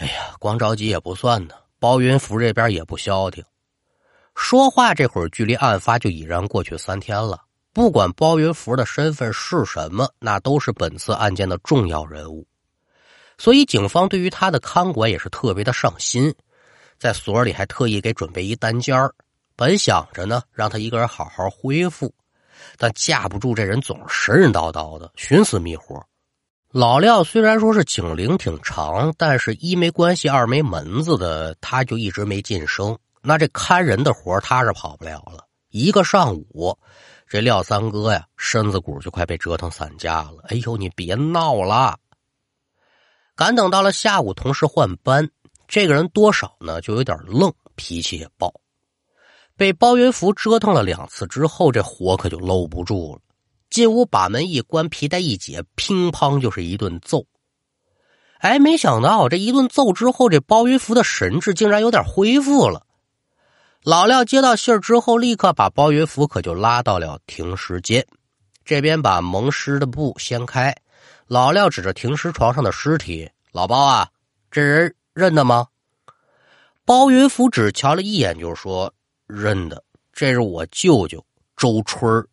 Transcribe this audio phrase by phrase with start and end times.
[0.00, 1.54] 哎呀，光着急也不算呢。
[1.78, 3.44] 包云福这边也不消停，
[4.34, 7.42] 说话这会儿距离案发就已然过去三天了。
[7.72, 12.46] 不管包云福的身份是什么，那都是本次案件的重要人物，
[13.36, 16.34] 所以警方对于他的看管也是特别的上心，
[16.98, 19.14] 在所里还特意给准备一单间儿。
[19.54, 22.12] 本想着呢，让他一个人好好恢复，
[22.78, 26.02] 但架不住这人总是神神叨叨的，寻死觅活。
[26.72, 32.96] 老廖虽然说是警龄挺长，但是一没关系，二没门子的，他就一直没晋升。
[33.22, 35.44] 那这看人的活他是跑不了了。
[35.70, 36.78] 一个上午，
[37.26, 40.44] 这廖三哥呀，身子骨就快被折腾散架了。
[40.44, 41.98] 哎呦，你别闹了！
[43.34, 45.28] 赶等到了下午，同事换班，
[45.66, 48.54] 这个人多少呢，就有点愣，脾气也暴。
[49.56, 53.20] 被包云福折腾了两次之后，这火可就搂不住了。
[53.70, 57.24] 进屋把门一关，皮带一解，乒乓就是一顿揍。
[58.38, 62.86] 哎，没想到这一顿揍之后，这包云福的神智竟然有点恢复了。
[63.82, 68.06] 老廖接到信儿之后，立刻把包云福可就拉到了停尸间，
[68.64, 70.74] 这边把蒙尸的布掀开。
[71.26, 74.08] 老廖指着停尸床上的尸体：“老包啊，
[74.50, 75.68] 这人认得吗？”
[76.84, 78.92] 包云福只瞧了一眼，就说
[79.28, 81.24] ：“认得，这是我舅舅
[81.56, 82.26] 周春儿。”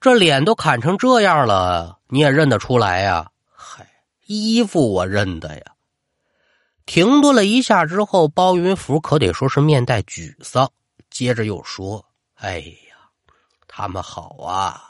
[0.00, 3.30] 这脸都砍成这样了，你也认得出来呀？
[3.50, 3.88] 嗨，
[4.26, 5.62] 衣服我认得呀。
[6.84, 10.70] 停顿了一下之后，包云福可得说是面带沮丧，
[11.10, 12.04] 接着又说
[12.36, 13.10] ：“哎呀，
[13.66, 14.80] 他们好啊，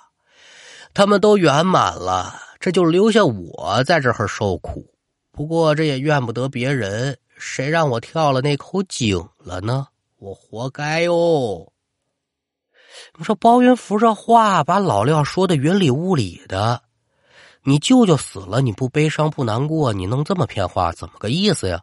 [0.93, 4.93] 他们都圆满了，这就留下我在这儿受苦。
[5.31, 9.87] 不过这也怨不得别人，谁让我跳了那口井了呢？
[10.19, 11.73] 我活该哟。”
[13.19, 16.83] 你说包云福这话把老廖说的云里雾里的，
[17.63, 21.81] 你舅舅死了你不悲伤不难过，你弄这么片话怎么个意思呀？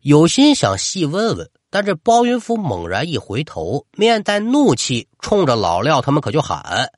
[0.00, 6.90] 有心想细问问，但这包云福猛然一回头，面带怒气，冲着老廖他们可就喊：“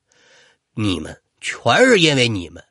[0.74, 2.64] 你们全是因为你们，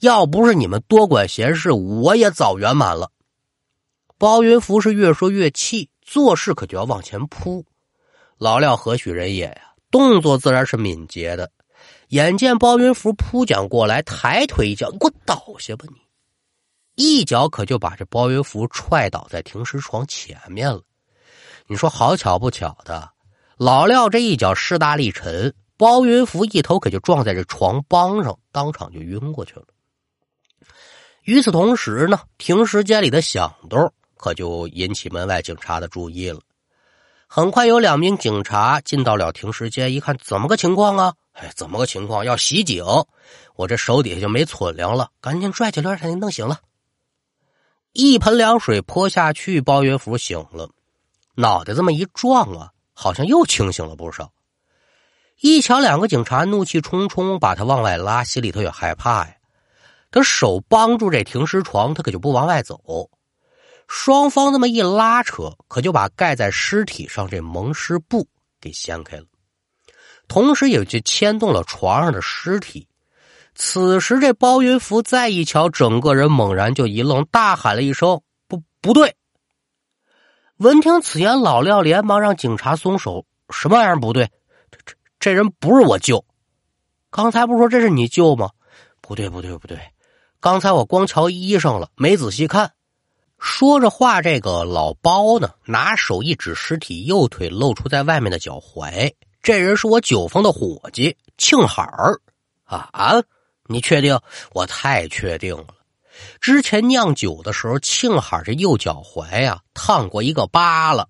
[0.00, 3.10] 要不是你们多管闲事，我也早圆满了。”
[4.18, 7.64] 包云福是越说越气，做事可就要往前扑。
[8.36, 9.69] 老廖何许人也呀？
[9.90, 11.50] 动作自然是敏捷的，
[12.08, 16.00] 眼见包云福扑将过来，抬腿一脚：“你给我倒下吧！”你
[16.96, 20.82] 一脚可就把这包云福踹倒在停尸床前面了。
[21.66, 23.10] 你说好巧不巧的，
[23.56, 29.64] 老廖这一脚势大力沉，包云福一头可就撞在这床帮上，当场就晕过去了。
[31.22, 36.40] 与此同时呢，停尸间里的响动可就引起门外警察的注意了。
[37.32, 41.14] 很快有两名警察进到了停尸间，一看怎么个情况啊？
[41.34, 42.24] 哎，怎么个情况？
[42.24, 42.84] 要袭警！
[43.54, 46.58] 我这手底下就没存粮了，赶紧拽起来，把你弄醒了。
[47.92, 50.70] 一盆凉水泼下去，包云福醒了，
[51.36, 54.32] 脑袋这么一撞啊，好像又清醒了不少。
[55.40, 59.36] 一瞧两个警察怒气冲冲把他往外拉，心里头也害怕呀。
[60.10, 63.08] 他手帮住这停尸床，他可就不往外走。
[63.92, 68.28] 双方那么一拉扯，可就把盖在尸体上这蒙尸布
[68.60, 69.24] 给掀开了，
[70.28, 72.86] 同时也就牵动了床上的尸体。
[73.56, 79.16] 此时这包云福再一瞧，整个人猛然就一愣，大喊了一声：“不，不对！”
[80.58, 84.30] 闻听此言，老廖连忙让警察松手：“什么玩意儿不对？
[84.70, 86.24] 这这这人不是我舅，
[87.10, 88.50] 刚才不是说这是你舅吗？
[89.00, 89.80] 不对，不对，不对，
[90.38, 92.70] 刚才我光瞧衣裳了，没仔细看。”
[93.40, 99.10] 说着话，这个老包呢，拿手一指尸体右腿露出在外面的脚踝。
[99.42, 102.20] 这人是我酒坊的伙计庆海儿
[102.64, 103.14] 啊啊！
[103.64, 104.20] 你确定？
[104.52, 105.68] 我太确定了。
[106.38, 111.08] 之前酿酒的时候，庆海这右脚踝呀烫过一个疤了。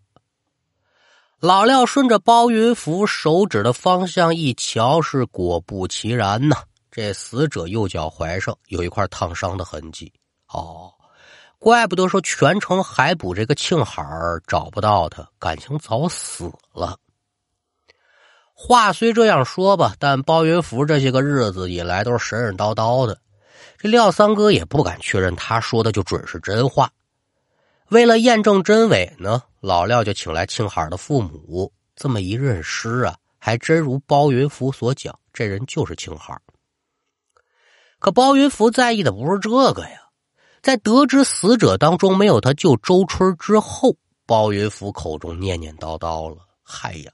[1.41, 6.59] 老廖顺着包云福手指的方向一瞧，是果不其然呐，
[6.93, 10.13] 这死者右脚踝上有一块烫伤的痕迹。
[10.47, 10.93] 哦。
[11.61, 14.03] 怪不得说全城海捕这个庆海
[14.47, 16.99] 找不到他，感情早死了。
[18.55, 23.21] 话虽这样说吧，但包云福这些个日子以来都是神神叨叨的，
[23.77, 26.91] 这廖三哥也不敢确认他说的就准是真话。
[27.91, 36.41] 为了验证真伪呢，老廖就请来庆海的父母，这么一认尸啊，还真如包云福所讲，这人就是庆海。
[37.99, 40.00] 可包云福在意的不是这个呀。
[40.63, 43.97] 在得知死者当中没有他舅周春之后，
[44.27, 47.11] 包云福口中念念叨叨了：“嗨呀，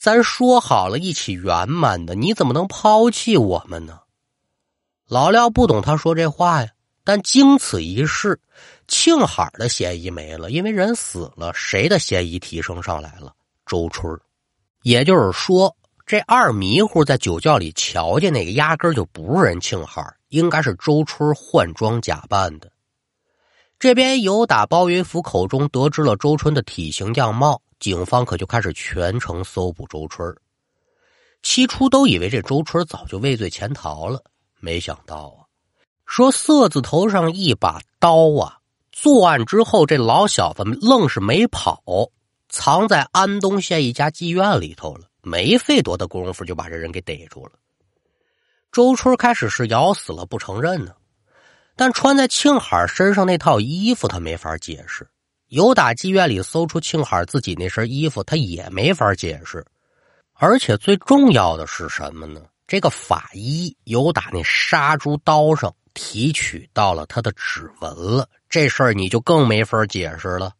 [0.00, 4.00] 咱说好了一起圆满的，你怎么能抛弃我们呢？”
[5.08, 6.68] 老廖不懂他说这话呀，
[7.04, 8.40] 但经此一事，
[8.88, 13.32] 庆海的嫌疑没了，因为人死了，谁的嫌疑提升上来了？
[13.66, 14.18] 周春
[14.82, 15.76] 也就是说，
[16.06, 22.70] 这二迷糊在酒窖里瞧见那个，压根就不是人庆海，应该是周春换装假扮的。
[23.80, 30.36] 这边由打包云福口中得知了周春的体型样貌，警方可就开始全程搜捕周春。
[31.42, 34.22] 起初都以为这周春早就畏罪潜逃了，
[34.58, 35.48] 没想到啊，
[36.04, 38.58] 说色字头上一把刀啊，
[38.92, 41.82] 作案之后这老小子愣是没跑，
[42.50, 47.52] 藏在安东县一家妓院里头了，没费多大功夫就把这人给逮住了。
[48.70, 50.92] 周春开始是咬死了不承认呢，
[51.80, 55.08] 但穿在庆海身上那套衣服他没法解释，
[55.46, 59.64] 有打妓院里搜出庆海自己那身衣服，他也没法解释。
[60.34, 62.42] 而且最重要的是什么呢？
[62.66, 70.52] 这个法医有打那杀猪刀上提取到了他的指纹了，这事儿你就更没法解释了。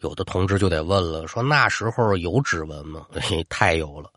[0.00, 3.06] 有的同志就得问了，说那时候有指纹吗？
[3.48, 4.10] 太有了，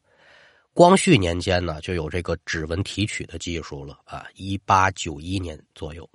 [0.80, 6.10] 光绪年间呢就有这个指纹提取的技术了啊，一八九一年左右，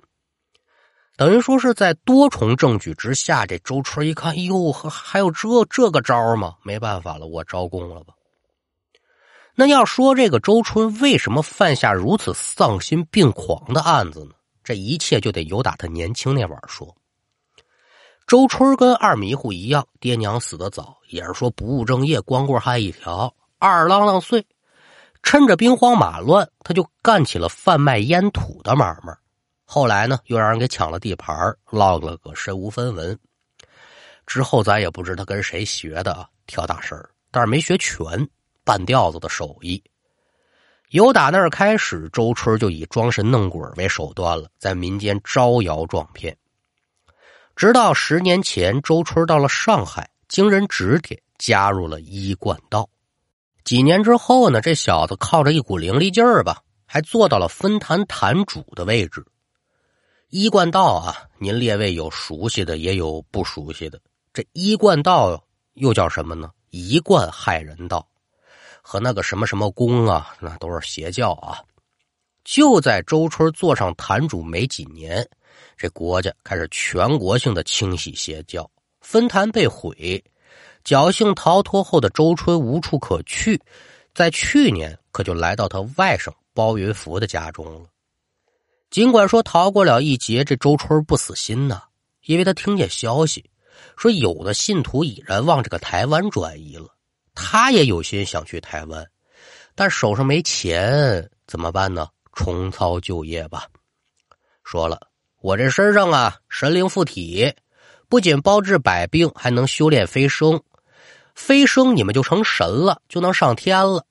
[1.15, 6.55] 等于说是在多重证据之下，这周春一看，哎呦，还有这这个招吗？
[6.63, 8.15] 没办法了，我招供了吧。
[9.53, 14.31] 那要说这个周春为什么犯下如此丧心病狂的案子呢？
[14.63, 16.97] 这一切就得由打他年轻那晚说。
[18.25, 24.43] 周春跟二迷糊一样，爹娘死的早，也是说不务正业，光棍汉一条，二郎当岁。
[25.25, 29.13] 趁着兵荒马乱，他就干起了贩卖烟土的买卖。
[29.65, 31.35] 后来呢，又让人给抢了地盘，
[31.71, 33.19] 落了个身无分文。
[34.25, 36.97] 之后咱也不知他跟谁学的跳大神
[37.31, 38.05] 但是没学全。
[38.63, 39.83] 半吊子的手艺，
[40.89, 46.35] 由打那儿开始，周春就以装神弄鬼为手段了，在民间招摇撞骗。
[47.55, 52.89] 直到十年前，周春到了上海，经人指点，加入了医冠道。
[53.65, 59.25] 几年之后呢，这小子靠着一股灵力劲儿吧，还做到了分坛坛主的位置。
[60.29, 63.99] 医冠道啊，您列位有熟悉的，也有不熟悉的。
[64.31, 66.51] 这医冠道又叫什么呢？
[66.69, 68.07] 一贯害人道。
[68.83, 71.57] 和那个什么什么宫啊，那都是邪教啊！
[72.43, 75.27] 就在周春做上坛主没几年，
[75.75, 78.69] 这国家开始全国性的清洗邪教，
[79.01, 80.23] 分坛被毁。
[80.85, 83.59] 侥幸逃脱后的周春无处可去，
[84.13, 87.89] 在去年可就来到他外甥包云福的家中了。
[88.91, 91.81] 尽管说逃过了一劫，这周春不死心呐，
[92.25, 93.49] 因为他听见消息
[93.97, 96.87] 说，有的信徒已然往这个台湾转移了。
[97.33, 99.05] 他也有心想去台湾，
[99.73, 102.07] 但手上没钱，怎么办呢？
[102.31, 103.65] 重操旧业吧。
[104.63, 105.07] 说了，
[105.41, 107.51] 我这身上啊，神灵附体，
[108.07, 110.61] 不仅包治百病，还能修炼飞升。
[111.35, 114.05] 飞升，你们就成神了，就能上天了。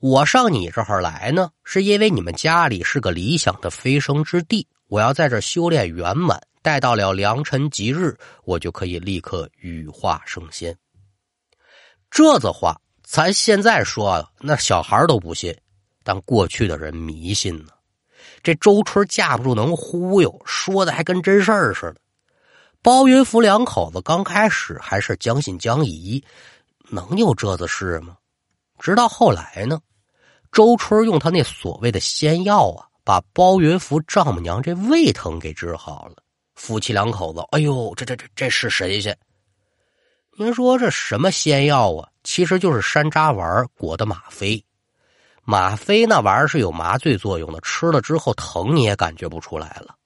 [0.00, 4.66] 我上你这儿来呢，是因为你们家里是个理想的飞升之地。
[4.88, 10.76] 我要在这修炼圆满，待到了良辰吉日，我就可以立刻羽化升仙。
[12.10, 15.56] 这子话，咱现在说，那小孩都不信，
[16.02, 17.72] 但过去的人迷信呢。
[18.42, 21.96] 这周春架不住能忽悠，说的还跟真事儿似的。
[22.84, 26.22] 包云福两口子刚开始还是将信将疑，
[26.90, 28.14] 能有这子事吗？
[28.78, 29.80] 直到后来呢，
[30.52, 36.16] 周春用他那所谓的仙药啊，把包云福丈母娘这胃疼给治好了。
[36.56, 39.16] 夫妻两口子，哎呦，这这这这是神仙！
[40.36, 42.06] 您说这什么仙药啊？
[42.22, 44.62] 其实就是山楂丸裹的吗啡。
[45.44, 49.96] 吗啡那玩意儿是有麻醉作用的，吃了之后疼你也感觉不出来了。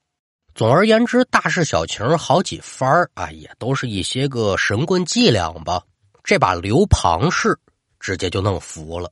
[0.58, 5.80] 总而言之，大事小情好几番啊，也都是一些个神棍伎俩吧。
[6.24, 7.56] 这把刘庞氏
[8.00, 9.08] 直接就弄服了。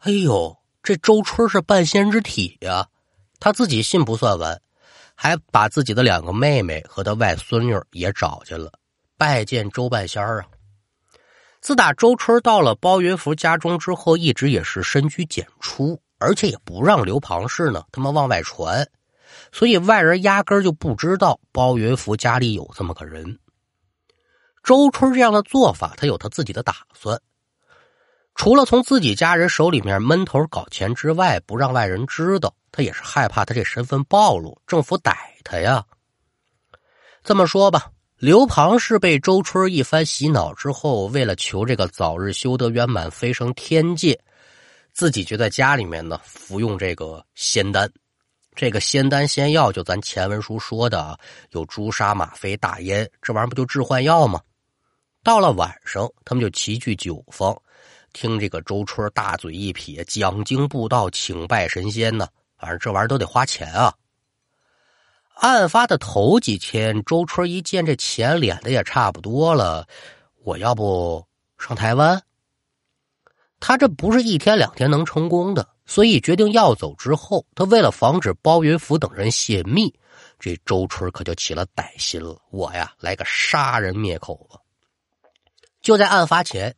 [0.00, 2.84] 哎呦，这周春是半仙之体呀！
[3.38, 4.60] 他自己信不算完，
[5.14, 8.72] 还把自己的两个妹妹和他外孙女也找去了，
[9.16, 10.48] 拜见周半仙儿啊。
[11.60, 18.84] 自打周春到了包云福家中之后，一直也是深居简出，而且也不让刘庞氏呢他妈往外传，
[19.52, 23.38] 所以外人压根就不知道包云福家里有这么个人。
[24.62, 27.20] 周春这样的做法，他有他自己的打算，
[28.34, 35.84] 除了从自己家人手里面闷头搞钱之外，不让外人知道，他也是害怕他这身份暴露，政府逮他呀。
[37.24, 37.90] 这么说吧。
[38.18, 44.20] 刘庞氏被周春一番洗脑之后，为了求这个早日修得圆满、飞升天界，
[44.92, 47.88] 自己就在家里面呢服用这个仙丹。
[48.58, 51.16] 这个仙丹仙药，就咱前文书说的，
[51.50, 54.40] 有朱砂、吗啡、大烟，这玩意儿不就致幻药吗？
[55.22, 57.56] 到了晚上，他们就齐聚酒坊，
[58.12, 62.26] 听这个周春大嘴一撇，讲经布道，请拜神仙呢。
[62.58, 63.94] 反正这玩意儿都得花钱啊。
[65.34, 69.86] 案发的头几天，周春一见这钱敛的也差不多了，
[70.42, 71.24] 我要不
[71.58, 72.20] 上台湾？
[73.60, 79.92] 他这不是一天两天能成功的，所以决定要走之后，他为了防止包云福等人泄密，
[80.38, 82.36] 这周春可就起了歹心了。
[82.50, 84.60] 我呀，来个杀人灭口吧。
[85.80, 86.76] 就在案发前，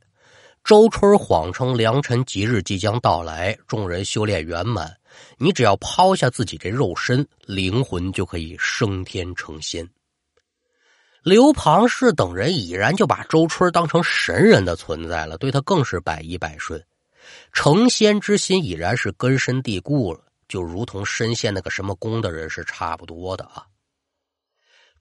[0.62, 4.96] 周春谎称良辰吉日即将到来，众人修炼圆满，
[5.38, 9.88] 你只要抛下自己这肉身，灵魂就可以升天成仙。
[11.24, 16.80] 刘庞氏等人已然就把周春当成神人的存在了，对他更是百依百顺，
[17.52, 23.66] 成仙之心已然是根深蒂固了，就如同深陷那个什么宫的人是差不多的啊。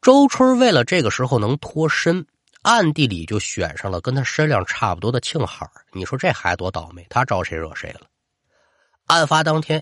[0.01, 2.25] 周春为了这个时候能脱身。
[2.61, 8.01] 暗地里就选上了跟他身量差不多的庆海你说这孩子多倒霉，他招谁惹谁了？
[9.05, 9.81] 案发当天，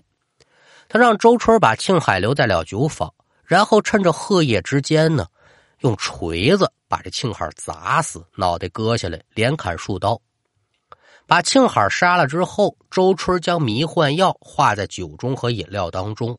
[0.88, 3.12] 他让周春把庆海留在了酒坊，
[3.42, 5.26] 然后趁着鹤夜之间呢，
[5.80, 10.22] 用锤子把这庆海砸死，脑袋割下来，连砍数刀。
[11.28, 16.38] 把庆海杀了之后，周春将迷幻药化在酒中和饮料当中。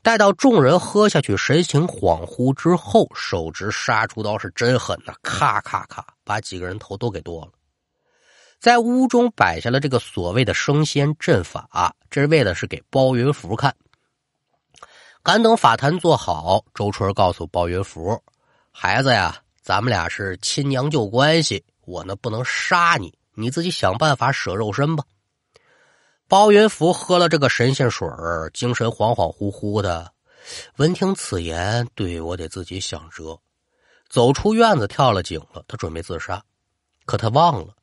[0.00, 5.12] 待到众人喝下去，神情恍惚之后，手执杀猪刀是真狠呐！
[5.24, 7.50] 咔咔咔，把几个人头都给剁了。
[8.60, 13.74] 在屋中摆下了这个所谓的升仙阵法，这是为的是给包云福看。
[15.24, 18.16] 赶等法坛做好，周春告诉包云福
[18.70, 25.04] ：“孩子呀，咱们俩是亲娘舅关系，我呢不能杀你，你自己想办法舍肉身吧。”
[26.28, 30.12] 包云福喝了这个神仙水儿精神恍恍惚惚的。
[30.76, 33.38] 闻听此言，对我得自己想辙。
[34.08, 35.64] 走出院子，跳了井了。
[35.68, 36.42] 他准备自杀，
[37.04, 37.74] 可他忘了，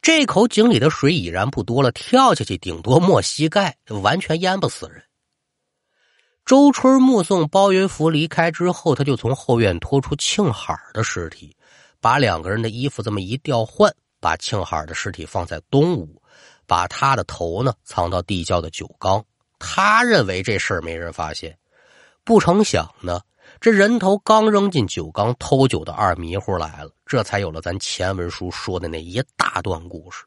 [0.00, 5.02] 这口井里的水已然不多了，跳下去顶多没膝盖，完全淹不死人。
[6.44, 11.56] 周春目送包云福离开之后，他就从后院拖出庆海的尸体，
[12.00, 16.20] 把两个人的衣服这么一调换，把庆海的尸体放在东屋。
[16.66, 19.24] 把他的头呢藏到地窖的酒缸，
[19.58, 21.58] 他认为这事儿没人发现，
[22.22, 23.20] 不成想呢，
[23.60, 30.24] 这人头刚扔进酒缸，偷酒的二迷糊来了，这才有了咱前文书说的那一大段故事。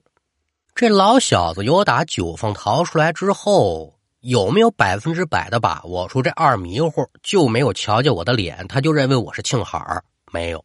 [0.75, 10.61] 这老小子有打酒坊逃出来之后，有没有百分之百的把握说这二迷糊就没有瞧见我的脸，他就认为我是庆海没有？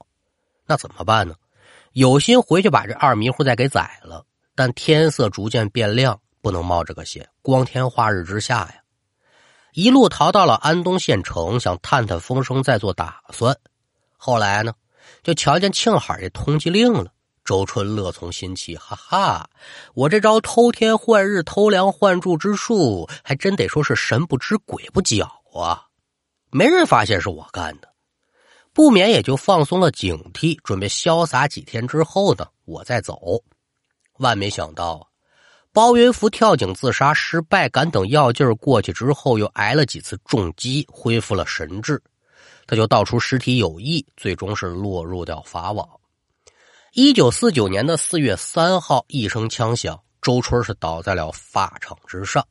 [0.66, 1.36] 那怎么办呢？
[1.98, 4.24] 有心回去把这二迷糊再给宰了。
[4.54, 7.28] 但天色逐渐变亮，不能冒这个险。
[7.42, 8.74] 光天化日之下呀，
[9.72, 13.56] 一路逃到了安东县城，想探探风声，再做打算。
[14.16, 14.74] 后来呢，
[15.24, 17.10] 就瞧见庆海这通缉令了。
[17.44, 19.50] 周春乐从心起，哈哈，
[19.94, 25.86] 我这招偷天换日、偷梁换柱之术，还真得说是神不知鬼不觉啊！
[26.50, 27.87] 没人发现是我干的，
[28.78, 33.42] 不免也就放松了警惕，准备潇洒几天之后呢，我再走。
[34.18, 35.10] 万没想到，
[35.72, 42.00] 包云福跳井自杀失败，赶等药劲儿过去之后，又挨了几次重击，恢复了神智。
[42.68, 45.84] 他就道出尸体有异，最终是落入掉法网。
[46.92, 52.46] 一九四九年的四月三号，一声枪响，周春是倒在了法场之上。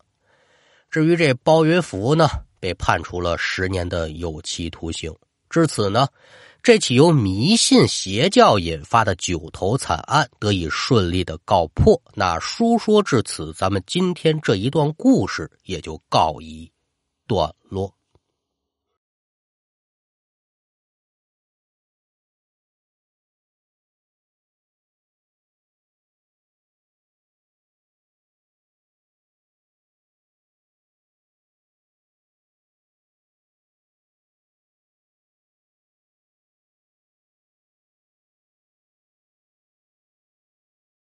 [0.91, 2.27] 至于这包云福呢，
[2.59, 5.15] 被判处了十年的有期徒刑。
[5.49, 6.07] 至此呢。
[6.63, 12.01] 这起由迷信邪教引发的九头惨案得以顺利的告破。
[12.13, 16.69] 那书说至此，咱们今天这一段故事也就告一
[17.25, 17.96] 段落。